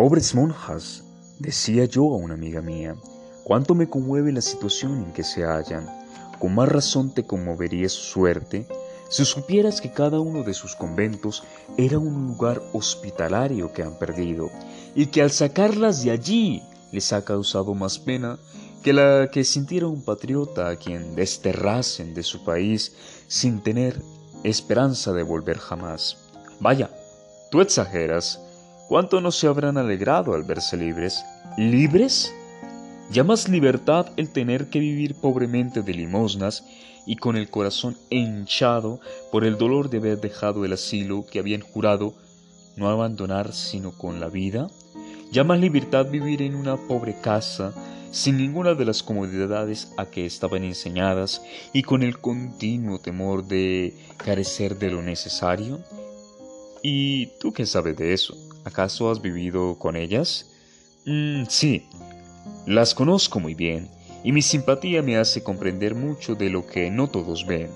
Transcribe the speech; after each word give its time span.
Pobres 0.00 0.34
monjas, 0.34 1.04
decía 1.38 1.84
yo 1.84 2.04
a 2.04 2.16
una 2.16 2.32
amiga 2.32 2.62
mía, 2.62 2.96
cuánto 3.44 3.74
me 3.74 3.90
conmueve 3.90 4.32
la 4.32 4.40
situación 4.40 5.02
en 5.02 5.12
que 5.12 5.22
se 5.22 5.44
hallan. 5.44 5.86
Con 6.38 6.54
más 6.54 6.70
razón 6.70 7.12
te 7.12 7.26
conmovería 7.26 7.86
su 7.90 8.00
suerte 8.00 8.66
si 9.10 9.26
supieras 9.26 9.82
que 9.82 9.92
cada 9.92 10.18
uno 10.18 10.42
de 10.42 10.54
sus 10.54 10.74
conventos 10.74 11.42
era 11.76 11.98
un 11.98 12.28
lugar 12.28 12.62
hospitalario 12.72 13.74
que 13.74 13.82
han 13.82 13.98
perdido 13.98 14.48
y 14.94 15.08
que 15.08 15.20
al 15.20 15.32
sacarlas 15.32 16.02
de 16.02 16.12
allí 16.12 16.62
les 16.92 17.12
ha 17.12 17.22
causado 17.22 17.74
más 17.74 17.98
pena 17.98 18.38
que 18.82 18.94
la 18.94 19.28
que 19.30 19.44
sintiera 19.44 19.86
un 19.86 20.02
patriota 20.02 20.70
a 20.70 20.76
quien 20.76 21.14
desterrasen 21.14 22.14
de 22.14 22.22
su 22.22 22.42
país 22.42 22.96
sin 23.28 23.62
tener 23.62 24.00
esperanza 24.44 25.12
de 25.12 25.24
volver 25.24 25.58
jamás. 25.58 26.16
Vaya, 26.58 26.88
tú 27.50 27.60
exageras. 27.60 28.40
¿Cuánto 28.90 29.20
no 29.20 29.30
se 29.30 29.46
habrán 29.46 29.78
alegrado 29.78 30.34
al 30.34 30.42
verse 30.42 30.76
libres? 30.76 31.24
¿Libres? 31.56 32.34
¿Llamas 33.12 33.48
libertad 33.48 34.08
el 34.16 34.30
tener 34.30 34.68
que 34.68 34.80
vivir 34.80 35.14
pobremente 35.14 35.82
de 35.82 35.94
limosnas 35.94 36.64
y 37.06 37.14
con 37.14 37.36
el 37.36 37.50
corazón 37.50 37.96
hinchado 38.10 38.98
por 39.30 39.44
el 39.44 39.58
dolor 39.58 39.90
de 39.90 39.98
haber 39.98 40.20
dejado 40.20 40.64
el 40.64 40.72
asilo 40.72 41.24
que 41.24 41.38
habían 41.38 41.60
jurado 41.60 42.14
no 42.74 42.88
abandonar 42.88 43.52
sino 43.52 43.92
con 43.92 44.18
la 44.18 44.26
vida? 44.26 44.66
¿Llamas 45.30 45.60
libertad 45.60 46.06
vivir 46.06 46.42
en 46.42 46.56
una 46.56 46.76
pobre 46.76 47.14
casa 47.20 47.72
sin 48.10 48.38
ninguna 48.38 48.74
de 48.74 48.86
las 48.86 49.04
comodidades 49.04 49.92
a 49.98 50.06
que 50.06 50.26
estaban 50.26 50.64
enseñadas 50.64 51.42
y 51.72 51.82
con 51.82 52.02
el 52.02 52.18
continuo 52.18 52.98
temor 52.98 53.46
de 53.46 53.94
carecer 54.16 54.80
de 54.80 54.90
lo 54.90 55.00
necesario? 55.00 55.78
¿Y 56.82 57.26
tú 57.38 57.52
qué 57.52 57.66
sabes 57.66 57.96
de 57.96 58.14
eso? 58.14 58.49
¿Acaso 58.64 59.10
has 59.10 59.22
vivido 59.22 59.78
con 59.78 59.96
ellas? 59.96 60.46
Mm, 61.06 61.44
sí, 61.48 61.86
las 62.66 62.94
conozco 62.94 63.40
muy 63.40 63.54
bien 63.54 63.88
y 64.22 64.32
mi 64.32 64.42
simpatía 64.42 65.02
me 65.02 65.16
hace 65.16 65.42
comprender 65.42 65.94
mucho 65.94 66.34
de 66.34 66.50
lo 66.50 66.66
que 66.66 66.90
no 66.90 67.08
todos 67.08 67.46
ven. 67.46 67.70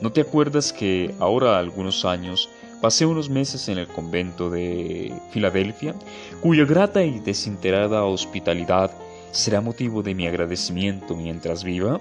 ¿No 0.00 0.12
te 0.12 0.22
acuerdas 0.22 0.72
que 0.72 1.14
ahora 1.18 1.58
algunos 1.58 2.04
años 2.04 2.48
pasé 2.80 3.06
unos 3.06 3.28
meses 3.28 3.68
en 3.68 3.78
el 3.78 3.86
convento 3.86 4.50
de 4.50 5.12
Filadelfia, 5.30 5.94
cuya 6.40 6.64
grata 6.64 7.04
y 7.04 7.20
desinterada 7.20 8.04
hospitalidad 8.04 8.90
será 9.30 9.60
motivo 9.60 10.02
de 10.02 10.14
mi 10.14 10.26
agradecimiento 10.26 11.14
mientras 11.14 11.64
viva? 11.64 12.00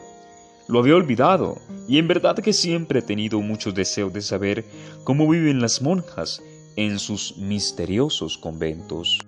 Lo 0.67 0.79
había 0.79 0.95
olvidado, 0.95 1.57
y 1.89 1.97
en 1.97 2.07
verdad 2.07 2.38
que 2.38 2.53
siempre 2.53 2.99
he 2.99 3.01
tenido 3.01 3.41
mucho 3.41 3.73
deseo 3.73 4.09
de 4.09 4.21
saber 4.21 4.66
cómo 5.03 5.27
viven 5.29 5.61
las 5.61 5.81
monjas 5.81 6.41
en 6.75 6.99
sus 6.99 7.38
misteriosos 7.38 8.38
conventos. 8.38 9.19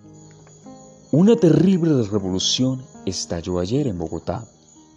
Una 1.11 1.35
terrible 1.35 2.03
revolución 2.03 2.83
estalló 3.05 3.59
ayer 3.59 3.87
en 3.87 3.97
Bogotá, 3.97 4.47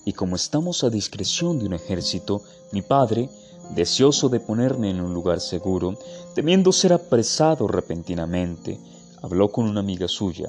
y 0.05 0.13
como 0.13 0.37
estamos 0.37 0.83
a 0.85 0.91
discreción 0.91 1.59
de 1.59 1.67
un 1.67 1.75
ejército, 1.75 2.43
mi 2.73 2.83
padre, 2.83 3.29
deseoso 3.75 4.29
de 4.29 4.41
ponerme 4.41 4.91
en 4.91 5.01
un 5.01 5.13
lugar 5.13 5.41
seguro, 5.41 5.99
temiendo 6.35 6.73
ser 6.73 6.93
apresado 6.95 7.69
repentinamente, 7.69 8.81
habló 9.23 9.51
con 9.53 9.67
una 9.67 9.81
amiga 9.81 10.09
suya, 10.09 10.49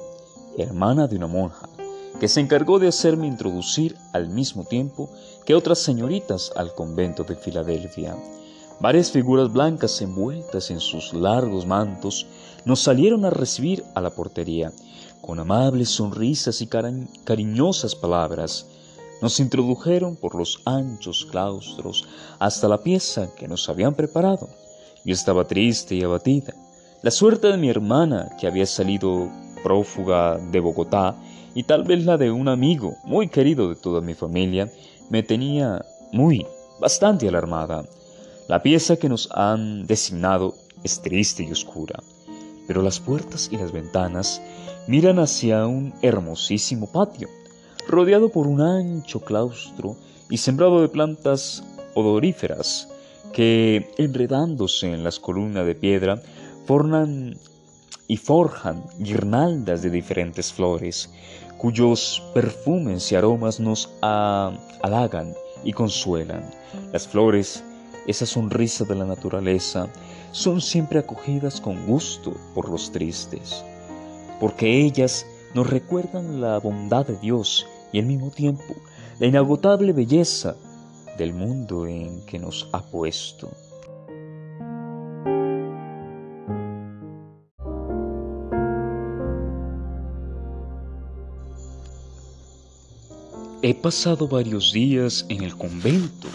hermana 0.57 1.07
de 1.07 1.17
una 1.17 1.27
monja, 1.27 1.67
que 2.19 2.27
se 2.27 2.39
encargó 2.39 2.79
de 2.79 2.87
hacerme 2.87 3.27
introducir 3.27 3.95
al 4.13 4.29
mismo 4.29 4.63
tiempo 4.63 5.09
que 5.45 5.55
otras 5.55 5.79
señoritas 5.79 6.51
al 6.55 6.73
convento 6.73 7.23
de 7.23 7.35
Filadelfia. 7.35 8.15
Varias 8.79 9.11
figuras 9.11 9.51
blancas 9.51 10.01
envueltas 10.01 10.71
en 10.71 10.79
sus 10.79 11.13
largos 11.13 11.65
mantos 11.65 12.25
nos 12.63 12.79
salieron 12.79 13.25
a 13.25 13.29
recibir 13.29 13.83
a 13.93 13.99
la 13.99 14.09
portería, 14.09 14.71
con 15.19 15.37
amables 15.37 15.89
sonrisas 15.89 16.61
y 16.61 16.67
cariñosas 16.67 17.93
palabras. 17.93 18.67
Nos 19.21 19.41
introdujeron 19.41 20.15
por 20.15 20.33
los 20.33 20.61
anchos 20.63 21.27
claustros 21.29 22.07
hasta 22.39 22.69
la 22.69 22.81
pieza 22.81 23.35
que 23.35 23.49
nos 23.49 23.67
habían 23.67 23.95
preparado. 23.95 24.47
Yo 25.03 25.13
estaba 25.13 25.45
triste 25.45 25.95
y 25.95 26.03
abatida. 26.03 26.53
La 27.01 27.11
suerte 27.11 27.47
de 27.47 27.57
mi 27.57 27.69
hermana, 27.69 28.29
que 28.39 28.47
había 28.47 28.65
salido 28.65 29.29
prófuga 29.61 30.37
de 30.37 30.59
Bogotá, 30.61 31.17
y 31.53 31.63
tal 31.63 31.83
vez 31.83 32.05
la 32.05 32.17
de 32.17 32.31
un 32.31 32.47
amigo 32.47 32.95
muy 33.03 33.27
querido 33.27 33.67
de 33.67 33.75
toda 33.75 33.99
mi 33.99 34.13
familia 34.13 34.71
me 35.09 35.21
tenía 35.21 35.83
muy, 36.13 36.45
bastante 36.79 37.27
alarmada. 37.27 37.83
La 38.49 38.63
pieza 38.63 38.95
que 38.95 39.09
nos 39.09 39.29
han 39.31 39.85
designado 39.85 40.55
es 40.83 41.03
triste 41.03 41.43
y 41.43 41.51
oscura, 41.51 42.01
pero 42.65 42.81
las 42.81 42.99
puertas 42.99 43.47
y 43.51 43.57
las 43.57 43.71
ventanas 43.71 44.41
miran 44.87 45.19
hacia 45.19 45.67
un 45.67 45.93
hermosísimo 46.01 46.91
patio, 46.91 47.29
rodeado 47.87 48.29
por 48.29 48.47
un 48.47 48.61
ancho 48.61 49.19
claustro 49.19 49.95
y 50.31 50.37
sembrado 50.37 50.81
de 50.81 50.89
plantas 50.89 51.63
odoríferas 51.93 52.89
que, 53.33 53.91
enredándose 53.99 54.91
en 54.91 55.03
las 55.03 55.19
columnas 55.19 55.67
de 55.67 55.75
piedra, 55.75 56.19
forman 56.65 57.37
y 58.07 58.17
forjan 58.17 58.83
guirnaldas 58.97 59.83
de 59.83 59.91
diferentes 59.91 60.51
flores, 60.51 61.11
cuyos 61.59 62.23
perfumes 62.33 63.11
y 63.11 63.15
aromas 63.15 63.59
nos 63.59 63.91
halagan 64.01 65.35
y 65.63 65.71
consuelan. 65.71 66.49
Las 66.91 67.07
flores, 67.07 67.63
esa 68.09 68.25
sonrisa 68.25 68.85
de 68.85 68.95
la 68.95 69.05
naturaleza, 69.05 69.87
son 70.31 70.61
siempre 70.61 70.97
acogidas 70.97 71.61
con 71.61 71.85
gusto 71.85 72.35
por 72.55 72.67
los 72.67 72.91
tristes, 72.91 73.63
porque 74.39 74.81
ellas 74.83 75.27
nos 75.53 75.69
recuerdan 75.69 76.41
la 76.41 76.57
bondad 76.57 77.05
de 77.05 77.17
Dios 77.17 77.67
y 77.93 77.99
al 77.99 78.07
mismo 78.07 78.31
tiempo 78.31 78.75
la 79.19 79.27
inagotable 79.27 79.93
belleza 79.93 80.55
del 81.19 81.33
mundo 81.33 81.85
en 81.85 82.25
que 82.25 82.39
nos 82.39 82.67
ha 82.71 82.81
puesto. 82.81 83.51
He 93.61 93.75
pasado 93.75 94.27
varios 94.27 94.73
días 94.73 95.25
en 95.29 95.43
el 95.43 95.55
convento 95.55 96.29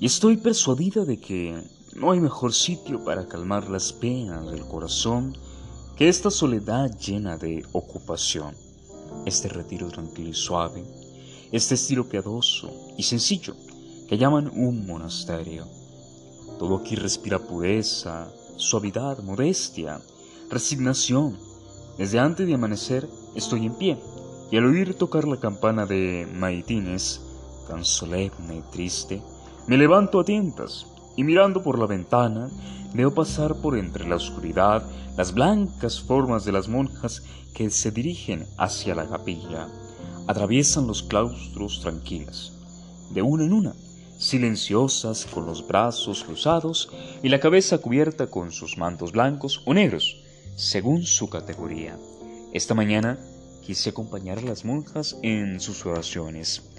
y 0.00 0.06
estoy 0.06 0.36
persuadida 0.36 1.04
de 1.04 1.18
que 1.18 1.62
no 1.94 2.10
hay 2.10 2.20
mejor 2.20 2.52
sitio 2.52 3.04
para 3.04 3.26
calmar 3.26 3.70
las 3.70 3.92
penas 3.92 4.50
del 4.50 4.66
corazón 4.66 5.36
que 5.96 6.08
esta 6.08 6.30
soledad 6.30 6.90
llena 6.98 7.38
de 7.38 7.64
ocupación, 7.72 8.54
este 9.26 9.48
retiro 9.48 9.88
tranquilo 9.88 10.30
y 10.30 10.34
suave, 10.34 10.84
este 11.52 11.76
estilo 11.76 12.08
piadoso 12.08 12.70
y 12.98 13.04
sencillo 13.04 13.54
que 14.08 14.18
llaman 14.18 14.48
un 14.48 14.86
monasterio. 14.86 15.66
Todo 16.58 16.76
aquí 16.76 16.96
respira 16.96 17.38
pureza, 17.38 18.28
suavidad, 18.56 19.18
modestia, 19.22 20.00
resignación. 20.50 21.38
Desde 21.96 22.18
antes 22.18 22.46
de 22.46 22.54
amanecer 22.54 23.08
estoy 23.36 23.66
en 23.66 23.74
pie 23.74 23.98
y 24.50 24.56
al 24.56 24.66
oír 24.66 24.94
tocar 24.94 25.26
la 25.26 25.38
campana 25.38 25.86
de 25.86 26.28
maitines, 26.32 27.20
tan 27.68 27.84
solemne 27.84 28.56
y 28.58 28.62
triste, 28.72 29.22
me 29.66 29.78
levanto 29.78 30.20
a 30.20 30.24
tientas 30.24 30.86
y 31.16 31.24
mirando 31.24 31.62
por 31.62 31.78
la 31.78 31.86
ventana 31.86 32.50
veo 32.92 33.14
pasar 33.14 33.56
por 33.56 33.78
entre 33.78 34.06
la 34.06 34.16
oscuridad 34.16 34.84
las 35.16 35.32
blancas 35.32 36.00
formas 36.00 36.44
de 36.44 36.52
las 36.52 36.68
monjas 36.68 37.22
que 37.54 37.70
se 37.70 37.90
dirigen 37.90 38.46
hacia 38.58 38.94
la 38.94 39.06
capilla. 39.06 39.68
Atraviesan 40.26 40.86
los 40.86 41.02
claustros 41.02 41.80
tranquilas, 41.80 42.52
de 43.10 43.22
una 43.22 43.44
en 43.44 43.52
una, 43.52 43.74
silenciosas 44.18 45.26
con 45.26 45.46
los 45.46 45.66
brazos 45.66 46.24
cruzados 46.24 46.90
y 47.22 47.28
la 47.28 47.40
cabeza 47.40 47.78
cubierta 47.78 48.26
con 48.26 48.52
sus 48.52 48.78
mantos 48.78 49.12
blancos 49.12 49.62
o 49.66 49.74
negros, 49.74 50.22
según 50.56 51.04
su 51.04 51.28
categoría. 51.28 51.98
Esta 52.52 52.74
mañana 52.74 53.18
quise 53.62 53.90
acompañar 53.90 54.38
a 54.38 54.42
las 54.42 54.64
monjas 54.64 55.16
en 55.22 55.60
sus 55.60 55.84
oraciones. 55.86 56.73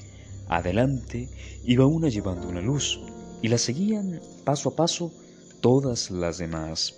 Adelante 0.47 1.29
iba 1.63 1.85
una 1.85 2.09
llevando 2.09 2.47
una 2.47 2.61
luz 2.61 2.99
y 3.41 3.47
la 3.47 3.57
seguían 3.57 4.21
paso 4.43 4.69
a 4.69 4.75
paso 4.75 5.11
todas 5.61 6.11
las 6.11 6.37
demás. 6.37 6.95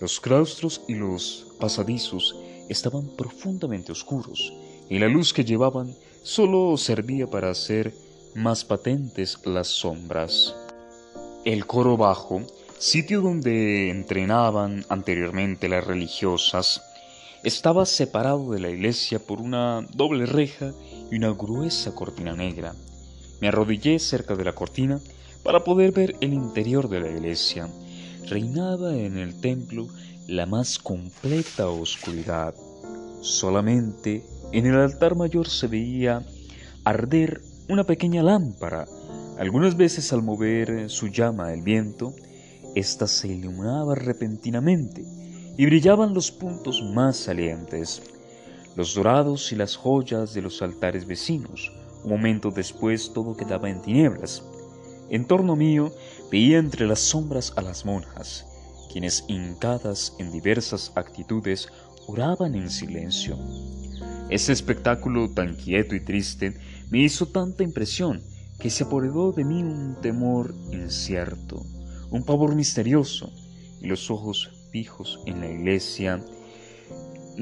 Los 0.00 0.20
claustros 0.20 0.82
y 0.88 0.94
los 0.94 1.54
pasadizos 1.58 2.36
estaban 2.68 3.08
profundamente 3.16 3.92
oscuros 3.92 4.52
y 4.88 4.98
la 4.98 5.08
luz 5.08 5.32
que 5.32 5.44
llevaban 5.44 5.94
solo 6.22 6.76
servía 6.76 7.28
para 7.28 7.50
hacer 7.50 7.94
más 8.34 8.64
patentes 8.64 9.38
las 9.44 9.68
sombras. 9.68 10.54
El 11.44 11.66
coro 11.66 11.96
bajo, 11.96 12.42
sitio 12.78 13.20
donde 13.20 13.90
entrenaban 13.90 14.84
anteriormente 14.88 15.68
las 15.68 15.86
religiosas, 15.86 16.82
estaba 17.46 17.86
separado 17.86 18.50
de 18.50 18.58
la 18.58 18.70
iglesia 18.70 19.20
por 19.20 19.40
una 19.40 19.86
doble 19.94 20.26
reja 20.26 20.72
y 21.12 21.14
una 21.14 21.30
gruesa 21.30 21.94
cortina 21.94 22.34
negra. 22.34 22.74
Me 23.40 23.46
arrodillé 23.46 24.00
cerca 24.00 24.34
de 24.34 24.42
la 24.42 24.52
cortina 24.52 24.98
para 25.44 25.62
poder 25.62 25.92
ver 25.92 26.16
el 26.20 26.32
interior 26.32 26.88
de 26.88 26.98
la 26.98 27.08
iglesia. 27.08 27.68
Reinaba 28.28 28.96
en 28.96 29.16
el 29.16 29.40
templo 29.40 29.86
la 30.26 30.46
más 30.46 30.80
completa 30.80 31.68
oscuridad. 31.68 32.52
Solamente 33.20 34.24
en 34.50 34.66
el 34.66 34.74
altar 34.74 35.14
mayor 35.14 35.48
se 35.48 35.68
veía 35.68 36.26
arder 36.82 37.42
una 37.68 37.84
pequeña 37.84 38.24
lámpara. 38.24 38.86
Algunas 39.38 39.76
veces 39.76 40.12
al 40.12 40.24
mover 40.24 40.90
su 40.90 41.06
llama 41.06 41.52
el 41.52 41.62
viento, 41.62 42.12
ésta 42.74 43.06
se 43.06 43.28
iluminaba 43.28 43.94
repentinamente 43.94 45.04
y 45.58 45.66
brillaban 45.66 46.12
los 46.12 46.30
puntos 46.30 46.82
más 46.82 47.16
salientes, 47.16 48.02
los 48.76 48.94
dorados 48.94 49.52
y 49.52 49.56
las 49.56 49.74
joyas 49.76 50.34
de 50.34 50.42
los 50.42 50.60
altares 50.60 51.06
vecinos. 51.06 51.72
Un 52.04 52.10
momento 52.10 52.50
después 52.50 53.12
todo 53.12 53.36
quedaba 53.36 53.70
en 53.70 53.80
tinieblas. 53.80 54.42
En 55.08 55.24
torno 55.24 55.56
mío 55.56 55.92
veía 56.30 56.58
entre 56.58 56.86
las 56.86 57.00
sombras 57.00 57.52
a 57.56 57.62
las 57.62 57.86
monjas, 57.86 58.44
quienes 58.92 59.24
hincadas 59.28 60.14
en 60.18 60.30
diversas 60.30 60.92
actitudes 60.94 61.68
oraban 62.06 62.54
en 62.54 62.70
silencio. 62.70 63.38
Ese 64.28 64.52
espectáculo 64.52 65.30
tan 65.30 65.54
quieto 65.54 65.94
y 65.94 66.04
triste 66.04 66.58
me 66.90 66.98
hizo 66.98 67.26
tanta 67.26 67.62
impresión 67.62 68.22
que 68.58 68.70
se 68.70 68.84
apoderó 68.84 69.32
de 69.32 69.44
mí 69.44 69.62
un 69.62 69.96
temor 70.02 70.54
incierto, 70.72 71.64
un 72.10 72.24
pavor 72.24 72.54
misterioso, 72.54 73.32
y 73.80 73.86
los 73.86 74.10
ojos 74.10 74.50
en 75.24 75.40
la 75.40 75.50
iglesia 75.50 76.22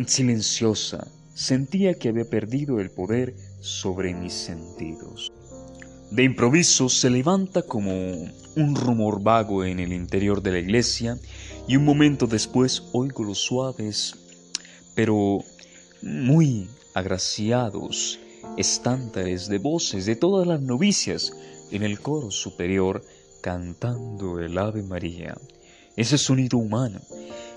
silenciosa 0.06 1.04
sentía 1.34 1.94
que 1.94 2.10
había 2.10 2.24
perdido 2.24 2.78
el 2.78 2.92
poder 2.92 3.34
sobre 3.60 4.14
mis 4.14 4.32
sentidos. 4.32 5.32
De 6.12 6.22
improviso 6.22 6.88
se 6.88 7.10
levanta 7.10 7.62
como 7.62 7.90
un 8.56 8.76
rumor 8.76 9.20
vago 9.20 9.64
en 9.64 9.80
el 9.80 9.92
interior 9.92 10.42
de 10.42 10.52
la 10.52 10.58
iglesia 10.60 11.18
y 11.66 11.74
un 11.74 11.84
momento 11.84 12.28
después 12.28 12.84
oigo 12.92 13.24
los 13.24 13.38
suaves, 13.38 14.14
pero 14.94 15.40
muy 16.02 16.68
agraciados 16.94 18.20
estándares 18.56 19.48
de 19.48 19.58
voces 19.58 20.06
de 20.06 20.14
todas 20.14 20.46
las 20.46 20.60
novicias 20.60 21.32
en 21.72 21.82
el 21.82 21.98
coro 21.98 22.30
superior 22.30 23.02
cantando 23.40 24.38
el 24.38 24.56
Ave 24.56 24.84
María. 24.84 25.34
Ese 25.96 26.18
sonido 26.18 26.58
humano, 26.58 27.00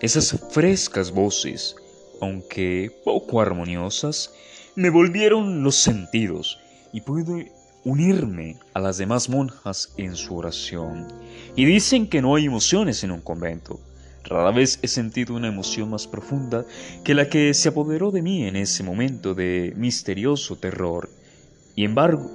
esas 0.02 0.40
frescas 0.52 1.12
voces, 1.12 1.76
aunque 2.22 2.92
poco 3.04 3.42
armoniosas, 3.42 4.32
me 4.76 4.90
volvieron 4.92 5.64
los 5.64 5.76
sentidos 5.76 6.60
y 6.94 7.02
pude 7.02 7.52
unirme 7.84 8.58
a 8.74 8.80
las 8.80 8.98
demás 8.98 9.30
monjas 9.30 9.94
en 9.98 10.16
su 10.16 10.36
oración. 10.36 11.08
Y 11.56 11.66
dicen 11.66 12.08
que 12.08 12.22
no 12.22 12.36
hay 12.36 12.46
emociones 12.46 13.04
en 13.04 13.12
un 13.12 13.22
convento. 13.22 13.80
Rara 14.24 14.52
vez 14.52 14.80
he 14.82 14.88
sentido 14.88 15.36
una 15.36 15.48
emoción 15.48 15.90
más 15.90 16.06
profunda 16.06 16.66
que 17.04 17.14
la 17.14 17.30
que 17.30 17.54
se 17.54 17.70
apoderó 17.70 18.12
de 18.12 18.22
mí 18.22 18.46
en 18.46 18.56
ese 18.56 18.84
momento 18.84 19.34
de 19.34 19.74
misterioso 19.78 20.58
terror. 20.58 21.10
Y 21.76 21.86
embargo, 21.86 22.30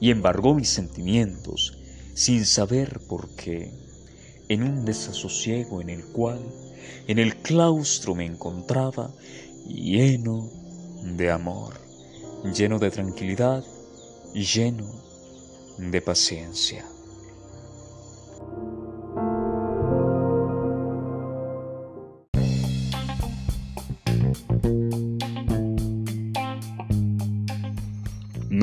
y 0.00 0.10
embargó 0.10 0.54
mis 0.54 0.68
sentimientos, 0.68 1.76
sin 2.14 2.46
saber 2.46 3.00
por 3.08 3.28
qué, 3.34 3.72
en 4.48 4.62
un 4.62 4.84
desasosiego 4.84 5.80
en 5.80 5.90
el 5.90 6.04
cual, 6.04 6.40
en 7.06 7.18
el 7.18 7.36
claustro 7.36 8.14
me 8.14 8.24
encontraba 8.24 9.10
lleno 9.66 10.48
de 11.02 11.30
amor, 11.30 11.74
lleno 12.54 12.78
de 12.78 12.90
tranquilidad 12.90 13.64
lleno 14.34 14.86
de 15.78 16.00
paciencia. 16.00 16.84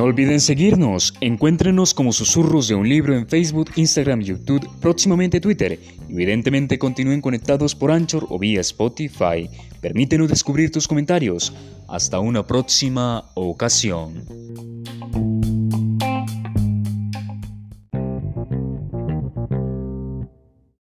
No 0.06 0.10
olviden 0.10 0.40
seguirnos, 0.40 1.16
encuéntrenos 1.20 1.96
como 1.96 2.14
Susurros 2.14 2.68
de 2.68 2.76
un 2.76 2.88
Libro 2.88 3.18
en 3.18 3.28
Facebook, 3.28 3.72
Instagram, 3.76 4.22
YouTube, 4.22 4.70
próximamente 4.80 5.42
Twitter. 5.42 5.80
Evidentemente 6.08 6.78
continúen 6.78 7.22
conectados 7.22 7.74
por 7.74 7.90
Anchor 7.90 8.28
o 8.30 8.38
vía 8.38 8.62
Spotify. 8.62 9.50
Permítenos 9.82 10.30
descubrir 10.30 10.72
tus 10.72 10.88
comentarios. 10.88 11.52
Hasta 11.88 12.20
una 12.20 12.46
próxima 12.46 13.32
ocasión. 13.34 14.85